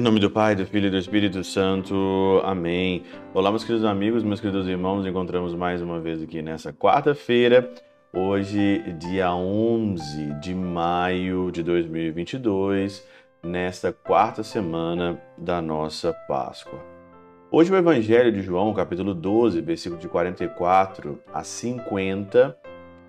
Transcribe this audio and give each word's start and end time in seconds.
Em 0.00 0.02
nome 0.02 0.18
do 0.18 0.30
Pai, 0.30 0.56
do 0.56 0.64
Filho 0.64 0.86
e 0.86 0.90
do 0.90 0.96
Espírito 0.96 1.44
Santo. 1.44 2.40
Amém. 2.42 3.02
Olá, 3.34 3.50
meus 3.50 3.64
queridos 3.64 3.84
amigos, 3.84 4.22
meus 4.22 4.40
queridos 4.40 4.66
irmãos. 4.66 5.06
Encontramos 5.06 5.54
mais 5.54 5.82
uma 5.82 6.00
vez 6.00 6.22
aqui 6.22 6.40
nessa 6.40 6.72
quarta-feira, 6.72 7.70
hoje, 8.12 8.82
dia 8.98 9.34
11 9.34 10.40
de 10.40 10.54
maio 10.54 11.50
de 11.50 11.62
2022, 11.62 13.06
nesta 13.42 13.92
quarta 13.92 14.42
semana 14.42 15.20
da 15.36 15.60
nossa 15.60 16.14
Páscoa. 16.26 16.89
Hoje, 17.52 17.72
o 17.72 17.76
Evangelho 17.76 18.30
de 18.30 18.42
João, 18.42 18.72
capítulo 18.72 19.12
12, 19.12 19.60
versículo 19.60 20.00
de 20.00 20.06
44 20.06 21.20
a 21.34 21.42
50, 21.42 22.56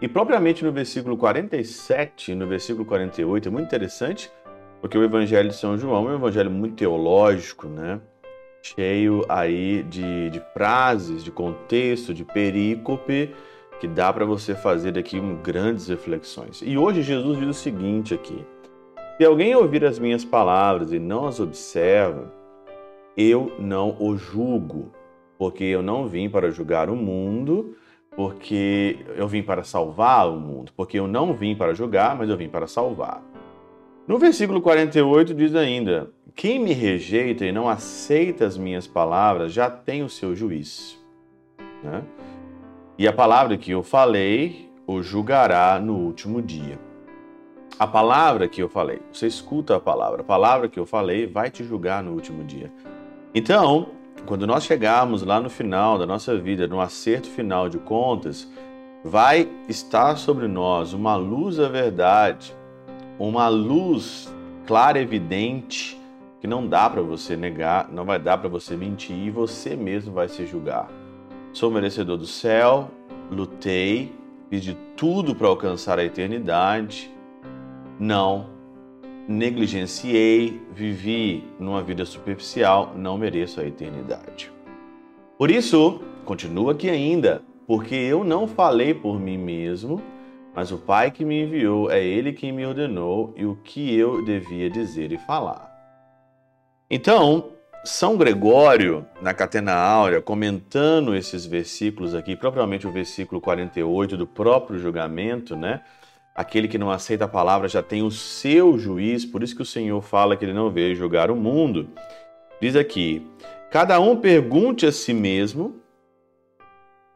e 0.00 0.08
propriamente 0.08 0.64
no 0.64 0.72
versículo 0.72 1.18
47 1.18 2.32
e 2.32 2.34
no 2.34 2.46
versículo 2.46 2.86
48, 2.86 3.48
é 3.48 3.52
muito 3.52 3.66
interessante 3.66 4.32
porque 4.80 4.96
o 4.96 5.04
Evangelho 5.04 5.50
de 5.50 5.54
São 5.54 5.76
João 5.76 6.08
é 6.08 6.12
um 6.12 6.14
evangelho 6.14 6.50
muito 6.50 6.76
teológico, 6.76 7.68
né? 7.68 8.00
Cheio 8.62 9.22
aí 9.28 9.82
de, 9.82 10.30
de 10.30 10.40
frases, 10.54 11.22
de 11.22 11.30
contexto, 11.30 12.14
de 12.14 12.24
perícope, 12.24 13.34
que 13.80 13.86
dá 13.86 14.10
para 14.14 14.24
você 14.24 14.54
fazer 14.54 14.96
aqui 14.96 15.20
grandes 15.42 15.88
reflexões. 15.88 16.62
E 16.64 16.78
hoje 16.78 17.02
Jesus 17.02 17.38
diz 17.38 17.48
o 17.48 17.52
seguinte 17.52 18.14
aqui: 18.14 18.42
Se 19.18 19.26
alguém 19.26 19.54
ouvir 19.54 19.84
as 19.84 19.98
minhas 19.98 20.24
palavras 20.24 20.90
e 20.90 20.98
não 20.98 21.26
as 21.26 21.38
observa, 21.38 22.40
eu 23.16 23.52
não 23.58 23.96
o 24.00 24.16
julgo, 24.16 24.92
porque 25.38 25.64
eu 25.64 25.82
não 25.82 26.06
vim 26.06 26.28
para 26.28 26.50
julgar 26.50 26.88
o 26.88 26.96
mundo, 26.96 27.76
porque 28.14 28.98
eu 29.16 29.26
vim 29.26 29.42
para 29.42 29.64
salvar 29.64 30.28
o 30.28 30.38
mundo, 30.38 30.72
porque 30.76 30.98
eu 30.98 31.06
não 31.06 31.32
vim 31.32 31.54
para 31.54 31.74
julgar, 31.74 32.16
mas 32.16 32.28
eu 32.28 32.36
vim 32.36 32.48
para 32.48 32.66
salvar. 32.66 33.22
No 34.06 34.18
versículo 34.18 34.60
48 34.60 35.34
diz 35.34 35.54
ainda: 35.54 36.10
Quem 36.34 36.58
me 36.58 36.72
rejeita 36.72 37.44
e 37.44 37.52
não 37.52 37.68
aceita 37.68 38.46
as 38.46 38.58
minhas 38.58 38.86
palavras 38.86 39.52
já 39.52 39.70
tem 39.70 40.02
o 40.02 40.08
seu 40.08 40.34
juízo. 40.34 40.98
Né? 41.82 42.02
E 42.98 43.08
a 43.08 43.12
palavra 43.12 43.56
que 43.56 43.70
eu 43.70 43.82
falei 43.82 44.70
o 44.86 45.02
julgará 45.02 45.78
no 45.78 45.94
último 45.94 46.42
dia. 46.42 46.78
A 47.78 47.86
palavra 47.86 48.48
que 48.48 48.62
eu 48.62 48.68
falei, 48.68 49.00
você 49.12 49.26
escuta 49.26 49.76
a 49.76 49.80
palavra, 49.80 50.20
a 50.20 50.24
palavra 50.24 50.68
que 50.68 50.78
eu 50.78 50.84
falei 50.84 51.26
vai 51.26 51.50
te 51.50 51.64
julgar 51.64 52.02
no 52.02 52.12
último 52.12 52.44
dia. 52.44 52.70
Então, 53.34 53.88
quando 54.26 54.46
nós 54.46 54.64
chegarmos 54.64 55.22
lá 55.22 55.40
no 55.40 55.50
final 55.50 55.98
da 55.98 56.06
nossa 56.06 56.36
vida, 56.36 56.66
no 56.66 56.80
acerto 56.80 57.28
final 57.28 57.68
de 57.68 57.78
contas, 57.78 58.48
vai 59.04 59.48
estar 59.68 60.16
sobre 60.16 60.46
nós 60.46 60.92
uma 60.92 61.16
luz 61.16 61.56
da 61.56 61.68
verdade 61.68 62.54
uma 63.18 63.48
luz 63.48 64.32
clara, 64.66 65.00
evidente, 65.00 66.00
que 66.40 66.46
não 66.46 66.66
dá 66.66 66.90
para 66.90 67.02
você 67.02 67.36
negar, 67.36 67.88
não 67.92 68.04
vai 68.04 68.18
dar 68.18 68.38
para 68.38 68.48
você 68.48 68.76
mentir 68.76 69.16
e 69.16 69.30
você 69.30 69.76
mesmo 69.76 70.12
vai 70.12 70.28
se 70.28 70.44
julgar. 70.44 70.90
Sou 71.52 71.70
merecedor 71.70 72.16
do 72.16 72.26
céu, 72.26 72.90
lutei, 73.30 74.12
fiz 74.50 74.62
de 74.64 74.74
tudo 74.96 75.34
para 75.34 75.46
alcançar 75.46 75.98
a 75.98 76.04
eternidade. 76.04 77.10
Não, 77.98 78.46
negligenciei, 79.28 80.60
vivi 80.72 81.44
numa 81.58 81.82
vida 81.82 82.04
superficial, 82.04 82.92
não 82.96 83.16
mereço 83.16 83.60
a 83.60 83.66
eternidade. 83.66 84.50
Por 85.38 85.50
isso, 85.50 86.00
continua 86.24 86.72
aqui 86.72 86.88
ainda, 86.88 87.42
porque 87.66 87.94
eu 87.94 88.24
não 88.24 88.46
falei 88.46 88.92
por 88.94 89.18
mim 89.18 89.38
mesmo, 89.38 90.00
mas 90.54 90.70
o 90.70 90.78
Pai 90.78 91.10
que 91.10 91.24
me 91.24 91.42
enviou 91.42 91.90
é 91.90 92.04
ele 92.04 92.32
quem 92.32 92.52
me 92.52 92.66
ordenou 92.66 93.32
e 93.36 93.46
o 93.46 93.56
que 93.56 93.96
eu 93.96 94.24
devia 94.24 94.68
dizer 94.68 95.12
e 95.12 95.18
falar. 95.18 95.70
Então, 96.90 97.50
São 97.84 98.18
Gregório, 98.18 99.06
na 99.22 99.32
Catena 99.32 99.72
Áurea, 99.72 100.20
comentando 100.20 101.14
esses 101.14 101.46
versículos 101.46 102.14
aqui, 102.14 102.36
propriamente 102.36 102.86
o 102.86 102.92
versículo 102.92 103.40
48 103.40 104.16
do 104.16 104.26
próprio 104.26 104.78
julgamento, 104.78 105.56
né? 105.56 105.80
Aquele 106.34 106.66
que 106.66 106.78
não 106.78 106.90
aceita 106.90 107.26
a 107.26 107.28
palavra 107.28 107.68
já 107.68 107.82
tem 107.82 108.02
o 108.02 108.10
seu 108.10 108.78
juiz, 108.78 109.24
por 109.24 109.42
isso 109.42 109.54
que 109.54 109.62
o 109.62 109.66
Senhor 109.66 110.00
fala 110.00 110.36
que 110.36 110.44
ele 110.44 110.54
não 110.54 110.70
veio 110.70 110.94
julgar 110.94 111.30
o 111.30 111.36
mundo. 111.36 111.88
Diz 112.60 112.74
aqui: 112.74 113.26
cada 113.70 114.00
um 114.00 114.16
pergunte 114.16 114.86
a 114.86 114.92
si 114.92 115.12
mesmo 115.12 115.76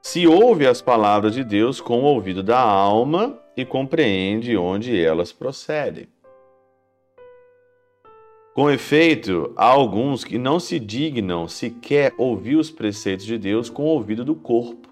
se 0.00 0.26
ouve 0.26 0.66
as 0.66 0.80
palavras 0.80 1.34
de 1.34 1.42
Deus 1.42 1.80
com 1.80 2.00
o 2.00 2.04
ouvido 2.04 2.42
da 2.42 2.60
alma 2.60 3.38
e 3.56 3.64
compreende 3.64 4.56
onde 4.56 4.98
elas 4.98 5.32
procedem. 5.32 6.08
Com 8.54 8.70
efeito, 8.70 9.52
há 9.56 9.66
alguns 9.66 10.24
que 10.24 10.38
não 10.38 10.60
se 10.60 10.78
dignam 10.78 11.48
sequer 11.48 12.12
ouvir 12.16 12.56
os 12.56 12.70
preceitos 12.70 13.24
de 13.26 13.38
Deus 13.38 13.70
com 13.70 13.84
o 13.84 13.88
ouvido 13.88 14.24
do 14.24 14.34
corpo. 14.34 14.88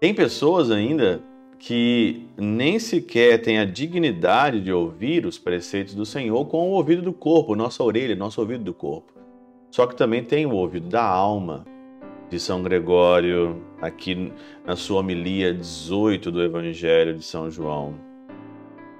Tem 0.00 0.14
pessoas 0.14 0.70
ainda 0.70 1.22
que 1.58 2.26
nem 2.36 2.78
sequer 2.78 3.42
têm 3.42 3.58
a 3.58 3.64
dignidade 3.64 4.60
de 4.60 4.72
ouvir 4.72 5.26
os 5.26 5.38
preceitos 5.38 5.94
do 5.94 6.06
Senhor 6.06 6.44
com 6.46 6.70
o 6.70 6.72
ouvido 6.72 7.02
do 7.02 7.12
corpo, 7.12 7.56
nossa 7.56 7.82
orelha, 7.82 8.14
nosso 8.14 8.40
ouvido 8.40 8.64
do 8.64 8.72
corpo. 8.72 9.12
Só 9.70 9.86
que 9.86 9.96
também 9.96 10.22
tem 10.22 10.46
o 10.46 10.54
ouvido 10.54 10.88
da 10.88 11.02
alma, 11.02 11.64
de 12.30 12.38
São 12.38 12.62
Gregório, 12.62 13.62
aqui 13.80 14.32
na 14.64 14.76
sua 14.76 15.00
homilia 15.00 15.52
18 15.52 16.30
do 16.30 16.42
Evangelho 16.42 17.14
de 17.14 17.24
São 17.24 17.50
João. 17.50 17.94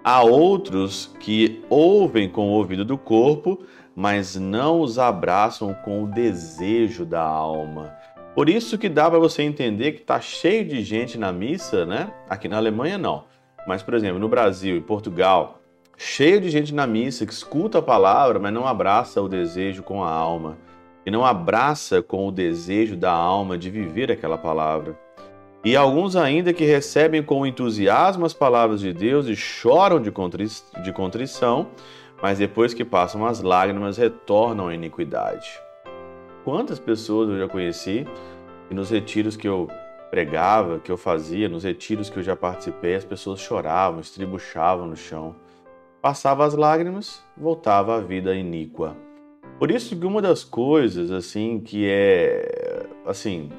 Há 0.02 0.22
outros 0.22 1.14
que 1.20 1.62
ouvem 1.69 2.28
com 2.28 2.48
o 2.48 2.52
ouvido 2.52 2.84
do 2.84 2.96
corpo, 2.96 3.60
mas 3.94 4.36
não 4.36 4.80
os 4.80 4.98
abraçam 4.98 5.75
com 5.84 6.04
o 6.04 6.06
desejo 6.06 7.04
da 7.04 7.22
alma. 7.22 7.92
Por 8.38 8.49
isso 8.49 8.78
que 8.78 8.88
dá 8.88 9.10
para 9.10 9.19
você 9.19 9.43
entender 9.43 9.91
que 9.91 10.03
está 10.03 10.21
cheio 10.21 10.65
de 10.65 10.81
gente 10.81 11.19
na 11.19 11.32
missa, 11.32 11.84
né? 11.84 12.09
Aqui 12.31 12.47
na 12.47 12.56
Alemanha 12.56 12.97
não, 12.97 13.25
mas 13.66 13.82
por 13.82 13.94
exemplo 13.94 14.21
no 14.21 14.28
Brasil 14.28 14.76
e 14.76 14.81
Portugal, 14.81 15.59
cheio 15.97 16.41
de 16.41 16.49
gente 16.49 16.72
na 16.72 16.87
missa 16.87 17.26
que 17.26 17.32
escuta 17.32 17.78
a 17.81 17.82
palavra, 17.82 18.38
mas 18.38 18.54
não 18.54 18.65
abraça 18.65 19.21
o 19.21 19.28
desejo 19.28 19.82
com 19.82 20.04
a 20.04 20.09
alma 20.09 20.56
e 21.04 21.10
não 21.10 21.25
abraça 21.25 22.00
com 22.00 22.28
o 22.28 22.31
desejo 22.31 22.94
da 22.94 23.10
alma 23.10 23.59
de 23.59 23.71
viver 23.71 24.12
aquela 24.12 24.38
palavra. 24.38 24.97
E 25.65 25.75
alguns 25.75 26.15
ainda 26.15 26.53
que 26.53 26.65
recebem 26.65 27.25
com 27.25 27.44
entusiasmo 27.44 28.25
as 28.25 28.34
palavras 28.34 28.78
de 28.78 28.93
Deus 28.93 29.26
e 29.26 29.34
choram 29.34 30.00
de, 30.00 30.12
contri 30.12 30.47
de 30.84 30.93
contrição, 30.93 31.70
mas 32.22 32.38
depois 32.38 32.72
que 32.72 32.84
passam 32.84 33.26
as 33.26 33.43
lágrimas 33.43 33.97
retornam 33.97 34.69
à 34.69 34.75
iniquidade. 34.76 35.67
Quantas 36.48 36.78
pessoas 36.78 37.28
eu 37.28 37.38
já 37.38 37.47
conheci 37.47 38.06
e 38.70 38.75
nos 38.75 38.88
retiros 38.88 39.36
que 39.36 39.47
eu 39.47 39.69
pregava, 40.10 40.78
que 40.78 40.91
eu 40.91 40.97
fazia, 40.97 41.47
nos 41.47 41.62
retiros 41.62 42.09
que 42.09 42.19
eu 42.19 42.22
já 42.22 42.34
participei, 42.34 42.94
as 42.94 43.04
pessoas 43.04 43.38
choravam, 43.38 44.00
estribuchavam 44.00 44.87
no 44.87 44.97
chão. 44.97 45.37
Passava 46.00 46.47
as 46.47 46.54
lágrimas, 46.54 47.22
voltava 47.37 47.97
à 47.97 48.00
vida 48.00 48.34
iníqua. 48.34 48.97
Por 49.58 49.70
isso 49.70 49.94
que 49.94 50.06
uma 50.06 50.22
das 50.22 50.42
coisas 50.42 51.10
assim 51.10 51.60
que 51.60 51.87
é 51.87 52.87
assim 53.04 53.50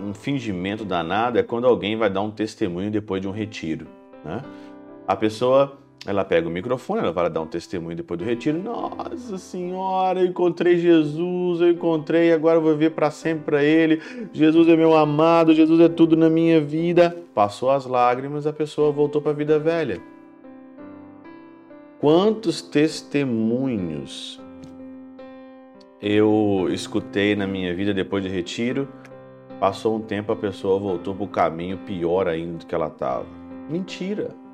um 0.00 0.14
fingimento 0.14 0.84
danado 0.84 1.40
é 1.40 1.42
quando 1.42 1.66
alguém 1.66 1.96
vai 1.96 2.08
dar 2.08 2.20
um 2.20 2.30
testemunho 2.30 2.88
depois 2.88 3.20
de 3.20 3.26
um 3.26 3.32
retiro, 3.32 3.88
né? 4.24 4.42
A 5.08 5.16
pessoa 5.16 5.76
ela 6.06 6.24
pega 6.24 6.48
o 6.48 6.50
microfone, 6.50 7.00
ela 7.00 7.12
vai 7.12 7.28
dar 7.28 7.40
um 7.40 7.46
testemunho 7.46 7.96
depois 7.96 8.18
do 8.18 8.24
retiro. 8.24 8.62
Nossa 8.62 9.36
Senhora, 9.36 10.20
eu 10.20 10.26
encontrei 10.26 10.78
Jesus, 10.78 11.60
eu 11.60 11.70
encontrei, 11.70 12.32
agora 12.32 12.58
eu 12.58 12.62
vou 12.62 12.72
viver 12.72 12.90
para 12.90 13.10
sempre 13.10 13.44
para 13.44 13.64
Ele. 13.64 14.00
Jesus 14.32 14.68
é 14.68 14.76
meu 14.76 14.96
amado, 14.96 15.54
Jesus 15.54 15.80
é 15.80 15.88
tudo 15.88 16.16
na 16.16 16.30
minha 16.30 16.60
vida. 16.60 17.16
Passou 17.34 17.70
as 17.70 17.84
lágrimas, 17.84 18.46
a 18.46 18.52
pessoa 18.52 18.92
voltou 18.92 19.20
para 19.20 19.32
a 19.32 19.34
vida 19.34 19.58
velha. 19.58 20.00
Quantos 22.00 22.62
testemunhos 22.62 24.40
eu 26.00 26.68
escutei 26.70 27.34
na 27.34 27.46
minha 27.46 27.74
vida 27.74 27.92
depois 27.92 28.22
de 28.22 28.30
retiro. 28.30 28.88
Passou 29.58 29.96
um 29.96 30.00
tempo, 30.00 30.30
a 30.30 30.36
pessoa 30.36 30.78
voltou 30.78 31.12
para 31.12 31.24
o 31.24 31.28
caminho 31.28 31.78
pior 31.78 32.28
ainda 32.28 32.58
do 32.58 32.66
que 32.66 32.74
ela 32.74 32.86
estava. 32.86 33.26
Mentira. 33.68 34.47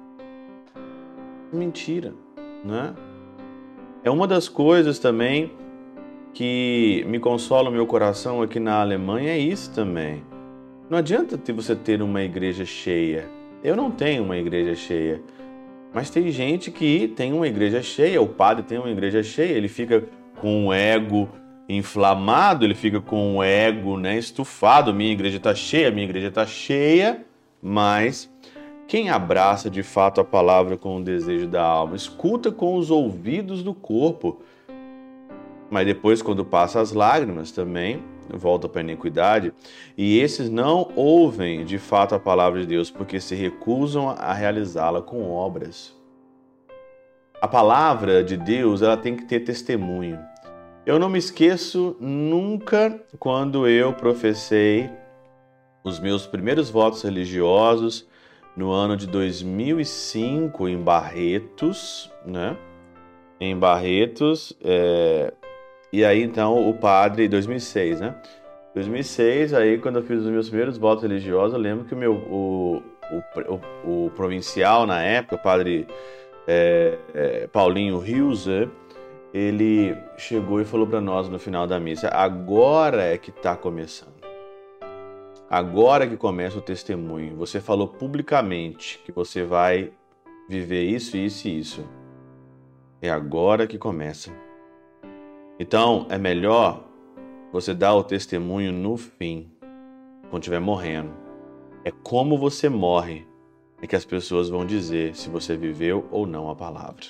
Mentira, 1.55 2.13
né? 2.65 2.95
É 4.03 4.11
uma 4.11 4.27
das 4.27 4.49
coisas 4.49 4.99
também 4.99 5.53
que 6.33 7.05
me 7.07 7.21
consola 7.21 7.71
o 7.71 7.73
meu 7.73 7.87
coração 7.87 8.43
aqui 8.43 8.59
na 8.59 8.81
Alemanha 8.81 9.31
é 9.31 9.39
isso 9.39 9.73
também. 9.73 10.25
Não 10.91 10.99
adianta 10.99 11.41
você 11.53 11.77
ter 11.77 12.03
uma 12.03 12.23
igreja 12.23 12.65
cheia. 12.65 13.29
Eu 13.63 13.77
não 13.77 13.91
tenho 13.91 14.25
uma 14.25 14.37
igreja 14.37 14.75
cheia. 14.75 15.23
Mas 15.93 16.11
tem 16.11 16.29
gente 16.31 16.73
que 16.73 17.07
tem 17.09 17.33
uma 17.33 17.47
igreja 17.47 17.81
cheia, 17.81 18.21
o 18.21 18.27
padre 18.27 18.65
tem 18.65 18.79
uma 18.79 18.91
igreja 18.91 19.23
cheia, 19.23 19.53
ele 19.53 19.69
fica 19.69 20.05
com 20.41 20.67
o 20.67 20.73
ego 20.73 21.29
inflamado, 21.69 22.65
ele 22.65 22.75
fica 22.75 23.01
com 23.01 23.37
o 23.37 23.43
ego 23.43 23.97
né, 23.97 24.19
estufado. 24.19 24.93
Minha 24.93 25.13
igreja 25.13 25.37
está 25.37 25.55
cheia, 25.55 25.93
minha 25.93 26.05
igreja 26.05 26.29
está 26.29 26.45
cheia. 26.45 27.25
Mas 27.63 28.31
quem 28.87 29.09
abraça 29.09 29.71
de 29.71 29.83
fato 29.83 30.21
a 30.21 30.25
palavra 30.25 30.77
com 30.77 30.99
o 30.99 31.05
desejo 31.05 31.49
da 31.49 31.63
alma, 31.63 31.97
escuta 31.97 32.53
com 32.53 32.77
os 32.77 32.91
ouvidos 32.91 33.63
do 33.63 33.75
corpo, 33.75 34.43
mas 35.71 35.87
depois, 35.87 36.23
quando 36.23 36.45
passa 36.45 36.81
as 36.81 36.93
lágrimas, 36.93 37.51
também 37.51 38.03
volta 38.33 38.69
para 38.69 38.81
a 38.81 38.85
iniquidade, 38.85 39.53
e 39.97 40.19
esses 40.19 40.49
não 40.49 40.91
ouvem 40.95 41.65
de 41.65 41.79
fato 41.79 42.15
a 42.15 42.19
palavra 42.19 42.61
de 42.61 42.67
Deus, 42.67 42.91
porque 42.91 43.21
se 43.21 43.35
recusam 43.35 44.11
a 44.11 44.33
realizá-la 44.33 45.03
com 45.03 45.31
obras. 45.31 45.95
A 47.41 47.49
palavra 47.49 48.25
de 48.25 48.37
Deus 48.37 48.81
ela 48.81 48.97
tem 48.97 49.17
que 49.17 49.25
ter 49.25 49.41
testemunho. 49.41 50.19
Eu 50.87 50.99
não 50.99 51.09
me 51.09 51.19
esqueço 51.19 51.97
nunca 52.01 52.99
quando 53.19 53.67
eu 53.67 53.93
professei 53.93 54.91
os 55.83 55.99
meus 55.99 56.27
primeiros 56.27 56.71
votos 56.71 57.03
religiosos 57.03 58.07
no 58.57 58.71
ano 58.71 58.97
de 58.97 59.07
2005 59.07 60.69
em 60.69 60.79
Barretos, 60.79 62.11
né? 62.25 62.57
Em 63.41 63.57
Barretos, 63.57 64.57
é... 64.63 65.33
e 65.93 66.05
aí 66.05 66.23
então 66.23 66.69
o 66.69 66.75
padre, 66.75 67.29
2006, 67.29 68.01
né? 68.01 68.15
2006, 68.75 69.55
aí 69.55 69.79
quando 69.79 69.97
eu 69.97 70.03
fiz 70.03 70.21
os 70.21 70.27
meus 70.27 70.49
primeiros 70.49 70.77
votos 70.79 71.03
religiosos, 71.03 71.55
eu 71.55 71.61
lembro 71.61 71.85
que 71.85 71.95
o 71.95 71.97
meu 71.97 72.15
o, 72.15 72.83
o, 73.13 73.61
o, 73.85 74.07
o 74.07 74.11
provincial 74.11 74.87
na 74.87 75.03
época, 75.03 75.37
o 75.37 75.39
padre 75.39 75.87
é, 76.47 76.99
é, 77.15 77.47
Paulinho 77.47 77.99
Rios, 77.99 78.47
ele 79.33 79.97
chegou 80.17 80.61
e 80.61 80.65
falou 80.65 80.87
para 80.87 81.01
nós 81.01 81.29
no 81.29 81.39
final 81.39 81.67
da 81.67 81.81
missa: 81.81 82.09
agora 82.09 83.03
é 83.03 83.19
que 83.19 83.31
está 83.31 83.57
começando. 83.57 84.24
Agora 85.55 86.05
que 86.05 86.17
começa 86.17 86.59
o 86.59 86.61
testemunho. 86.61 87.37
Você 87.37 87.61
falou 87.61 87.87
publicamente 87.87 89.01
que 89.05 89.13
você 89.13 89.45
vai 89.45 89.93
viver 90.49 90.83
isso, 90.83 91.17
isso 91.17 91.47
e 91.47 91.61
isso. 91.61 91.89
É 93.01 93.09
agora 93.09 93.65
que 93.65 93.79
começa. 93.79 94.33
Então, 95.57 96.09
é 96.11 96.19
melhor 96.19 96.85
você 97.53 97.73
dar 97.73 97.95
o 97.95 98.03
testemunho 98.03 98.73
no 98.73 98.97
fim, 98.97 99.49
quando 100.29 100.43
estiver 100.43 100.59
morrendo. 100.59 101.13
É 101.85 101.93
como 101.93 102.37
você 102.37 102.69
morre 102.69 103.25
é 103.81 103.87
que 103.87 103.95
as 103.95 104.05
pessoas 104.05 104.49
vão 104.49 104.67
dizer 104.67 105.15
se 105.15 105.31
você 105.31 105.57
viveu 105.57 106.09
ou 106.11 106.27
não 106.27 106.51
a 106.51 106.57
palavra. 106.57 107.05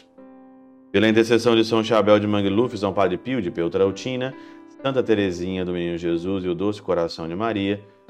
Pela 0.93 1.09
intercessão 1.09 1.57
de 1.57 1.65
São 1.65 1.83
Chabel 1.83 2.21
de 2.21 2.27
Mangluf, 2.27 2.77
São 2.77 2.93
Padre 2.93 3.17
Pio 3.17 3.41
de 3.41 3.51
Peltrautina, 3.51 4.35
Santa 4.83 5.03
Teresinha 5.03 5.65
do 5.65 5.73
Menino 5.73 5.97
Jesus 5.97 6.45
e 6.45 6.49
o 6.49 6.55
Doce 6.55 6.83
Coração 6.83 7.27
de 7.27 7.35
Maria, 7.35 7.83